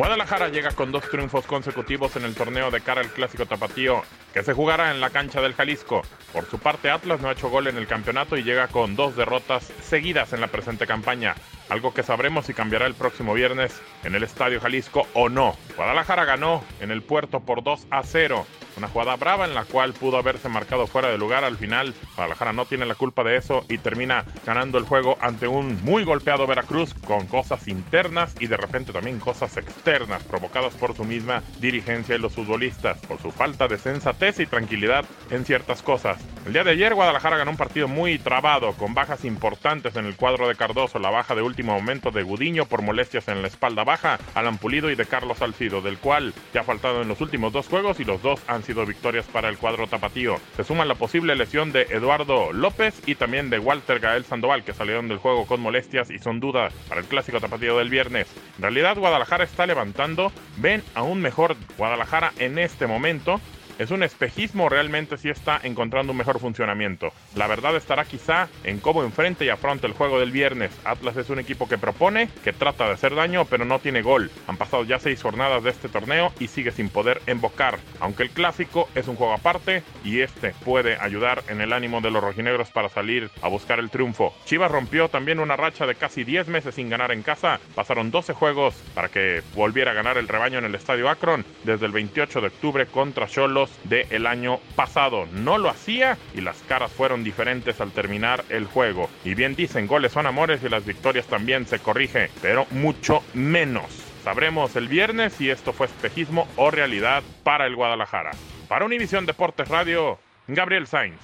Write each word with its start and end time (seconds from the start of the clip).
Guadalajara 0.00 0.48
llega 0.48 0.70
con 0.70 0.92
dos 0.92 1.06
triunfos 1.10 1.44
consecutivos 1.44 2.16
en 2.16 2.24
el 2.24 2.34
torneo 2.34 2.70
de 2.70 2.80
cara 2.80 3.02
al 3.02 3.10
clásico 3.10 3.44
tapatío 3.44 4.02
que 4.32 4.42
se 4.42 4.54
jugará 4.54 4.92
en 4.92 4.98
la 5.02 5.10
cancha 5.10 5.42
del 5.42 5.52
Jalisco. 5.52 6.00
Por 6.32 6.46
su 6.46 6.58
parte, 6.58 6.88
Atlas 6.88 7.20
no 7.20 7.28
ha 7.28 7.32
hecho 7.32 7.50
gol 7.50 7.66
en 7.66 7.76
el 7.76 7.86
campeonato 7.86 8.38
y 8.38 8.42
llega 8.42 8.68
con 8.68 8.96
dos 8.96 9.14
derrotas 9.14 9.70
seguidas 9.82 10.32
en 10.32 10.40
la 10.40 10.46
presente 10.46 10.86
campaña, 10.86 11.34
algo 11.68 11.92
que 11.92 12.02
sabremos 12.02 12.46
si 12.46 12.54
cambiará 12.54 12.86
el 12.86 12.94
próximo 12.94 13.34
viernes 13.34 13.78
en 14.02 14.14
el 14.14 14.22
Estadio 14.22 14.58
Jalisco 14.58 15.06
o 15.12 15.28
no. 15.28 15.54
Guadalajara 15.76 16.24
ganó 16.24 16.64
en 16.80 16.92
el 16.92 17.02
puerto 17.02 17.40
por 17.40 17.62
2 17.62 17.88
a 17.90 18.02
0. 18.02 18.46
Una 18.76 18.88
jugada 18.88 19.16
brava 19.16 19.44
en 19.44 19.54
la 19.54 19.64
cual 19.64 19.92
pudo 19.92 20.16
haberse 20.16 20.48
marcado 20.48 20.86
fuera 20.86 21.08
de 21.08 21.18
lugar. 21.18 21.44
Al 21.44 21.56
final, 21.56 21.94
Guadalajara 22.14 22.52
no 22.52 22.66
tiene 22.66 22.86
la 22.86 22.94
culpa 22.94 23.24
de 23.24 23.36
eso 23.36 23.64
y 23.68 23.78
termina 23.78 24.24
ganando 24.46 24.78
el 24.78 24.84
juego 24.84 25.16
ante 25.20 25.48
un 25.48 25.82
muy 25.84 26.04
golpeado 26.04 26.46
Veracruz 26.46 26.94
con 26.94 27.26
cosas 27.26 27.68
internas 27.68 28.36
y 28.38 28.46
de 28.46 28.56
repente 28.56 28.92
también 28.92 29.20
cosas 29.20 29.56
externas 29.56 30.22
provocadas 30.24 30.74
por 30.74 30.94
su 30.94 31.04
misma 31.04 31.42
dirigencia 31.60 32.14
y 32.14 32.18
los 32.18 32.34
futbolistas, 32.34 33.00
por 33.00 33.20
su 33.20 33.30
falta 33.30 33.68
de 33.68 33.78
sensatez 33.78 34.40
y 34.40 34.46
tranquilidad 34.46 35.04
en 35.30 35.44
ciertas 35.44 35.82
cosas. 35.82 36.24
El 36.46 36.54
día 36.54 36.64
de 36.64 36.70
ayer 36.70 36.94
Guadalajara 36.94 37.36
ganó 37.36 37.50
un 37.50 37.58
partido 37.58 37.86
muy 37.86 38.18
trabado, 38.18 38.72
con 38.72 38.94
bajas 38.94 39.26
importantes 39.26 39.94
en 39.96 40.06
el 40.06 40.16
cuadro 40.16 40.48
de 40.48 40.54
Cardoso, 40.54 40.98
la 40.98 41.10
baja 41.10 41.34
de 41.34 41.42
último 41.42 41.74
momento 41.74 42.10
de 42.10 42.22
Gudiño 42.22 42.64
por 42.64 42.80
molestias 42.80 43.28
en 43.28 43.42
la 43.42 43.48
espalda 43.48 43.84
baja, 43.84 44.18
Alan 44.34 44.56
Pulido 44.56 44.90
y 44.90 44.94
de 44.94 45.04
Carlos 45.04 45.38
Salcido, 45.38 45.82
del 45.82 45.98
cual 45.98 46.32
ya 46.54 46.62
ha 46.62 46.64
faltado 46.64 47.02
en 47.02 47.08
los 47.08 47.20
últimos 47.20 47.52
dos 47.52 47.68
juegos 47.68 48.00
y 48.00 48.04
los 48.04 48.22
dos 48.22 48.40
han 48.46 48.62
sido 48.62 48.86
victorias 48.86 49.26
para 49.26 49.50
el 49.50 49.58
cuadro 49.58 49.86
tapatío. 49.86 50.40
Se 50.56 50.64
suma 50.64 50.86
la 50.86 50.94
posible 50.94 51.36
lesión 51.36 51.72
de 51.72 51.82
Eduardo 51.82 52.54
López 52.54 53.02
y 53.06 53.16
también 53.16 53.50
de 53.50 53.58
Walter 53.58 54.00
Gael 54.00 54.24
Sandoval, 54.24 54.64
que 54.64 54.72
salieron 54.72 55.08
del 55.08 55.18
juego 55.18 55.46
con 55.46 55.60
molestias 55.60 56.10
y 56.10 56.18
son 56.18 56.40
dudas 56.40 56.72
para 56.88 57.02
el 57.02 57.06
clásico 57.06 57.38
tapatío 57.38 57.76
del 57.76 57.90
viernes. 57.90 58.26
En 58.56 58.62
realidad 58.62 58.96
Guadalajara 58.96 59.44
está 59.44 59.66
levantando, 59.66 60.32
ven 60.56 60.82
a 60.94 61.02
un 61.02 61.20
mejor 61.20 61.54
Guadalajara 61.76 62.32
en 62.38 62.58
este 62.58 62.86
momento, 62.86 63.42
es 63.80 63.90
un 63.90 64.02
espejismo 64.02 64.68
realmente 64.68 65.16
si 65.16 65.30
está 65.30 65.58
encontrando 65.62 66.12
un 66.12 66.18
mejor 66.18 66.38
funcionamiento. 66.38 67.14
La 67.34 67.46
verdad 67.46 67.74
estará 67.76 68.04
quizá 68.04 68.50
en 68.62 68.78
cómo 68.78 69.02
enfrente 69.02 69.46
y 69.46 69.48
afronta 69.48 69.86
el 69.86 69.94
juego 69.94 70.20
del 70.20 70.32
viernes. 70.32 70.70
Atlas 70.84 71.16
es 71.16 71.30
un 71.30 71.38
equipo 71.38 71.66
que 71.66 71.78
propone, 71.78 72.28
que 72.44 72.52
trata 72.52 72.84
de 72.84 72.92
hacer 72.92 73.14
daño, 73.14 73.46
pero 73.46 73.64
no 73.64 73.78
tiene 73.78 74.02
gol. 74.02 74.30
Han 74.48 74.58
pasado 74.58 74.84
ya 74.84 74.98
seis 74.98 75.22
jornadas 75.22 75.64
de 75.64 75.70
este 75.70 75.88
torneo 75.88 76.30
y 76.38 76.48
sigue 76.48 76.72
sin 76.72 76.90
poder 76.90 77.22
embocar. 77.26 77.78
Aunque 78.00 78.22
el 78.22 78.30
clásico 78.30 78.86
es 78.94 79.08
un 79.08 79.16
juego 79.16 79.32
aparte 79.32 79.82
y 80.04 80.20
este 80.20 80.52
puede 80.62 80.98
ayudar 81.00 81.42
en 81.48 81.62
el 81.62 81.72
ánimo 81.72 82.02
de 82.02 82.10
los 82.10 82.22
rojinegros 82.22 82.68
para 82.70 82.90
salir 82.90 83.30
a 83.40 83.48
buscar 83.48 83.78
el 83.78 83.88
triunfo. 83.88 84.34
Chivas 84.44 84.70
rompió 84.70 85.08
también 85.08 85.40
una 85.40 85.56
racha 85.56 85.86
de 85.86 85.94
casi 85.94 86.24
10 86.24 86.48
meses 86.48 86.74
sin 86.74 86.90
ganar 86.90 87.12
en 87.12 87.22
casa. 87.22 87.58
Pasaron 87.74 88.10
12 88.10 88.34
juegos 88.34 88.74
para 88.94 89.08
que 89.08 89.40
volviera 89.54 89.92
a 89.92 89.94
ganar 89.94 90.18
el 90.18 90.28
rebaño 90.28 90.58
en 90.58 90.66
el 90.66 90.74
estadio 90.74 91.08
Akron 91.08 91.46
desde 91.64 91.86
el 91.86 91.92
28 91.92 92.42
de 92.42 92.46
octubre 92.48 92.84
contra 92.84 93.26
Cholos 93.26 93.69
del 93.84 94.26
año 94.26 94.60
pasado. 94.76 95.26
No 95.32 95.58
lo 95.58 95.68
hacía 95.68 96.18
y 96.34 96.40
las 96.40 96.56
caras 96.68 96.92
fueron 96.92 97.24
diferentes 97.24 97.80
al 97.80 97.92
terminar 97.92 98.44
el 98.48 98.66
juego. 98.66 99.08
Y 99.24 99.34
bien 99.34 99.54
dicen, 99.54 99.86
goles 99.86 100.12
son 100.12 100.26
amores 100.26 100.62
y 100.62 100.68
las 100.68 100.84
victorias 100.84 101.26
también 101.26 101.66
se 101.66 101.78
corrige, 101.78 102.30
pero 102.42 102.66
mucho 102.70 103.22
menos. 103.34 103.86
Sabremos 104.24 104.76
el 104.76 104.88
viernes 104.88 105.32
si 105.32 105.48
esto 105.48 105.72
fue 105.72 105.86
espejismo 105.86 106.46
o 106.56 106.70
realidad 106.70 107.22
para 107.42 107.66
el 107.66 107.74
Guadalajara. 107.74 108.32
Para 108.68 108.84
Univisión 108.84 109.26
Deportes 109.26 109.68
Radio, 109.68 110.18
Gabriel 110.46 110.86
Sainz. 110.86 111.18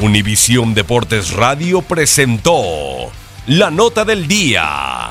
Univisión 0.00 0.74
Deportes 0.74 1.32
Radio 1.32 1.82
presentó 1.82 3.10
la 3.46 3.70
nota 3.70 4.04
del 4.04 4.28
día. 4.28 5.10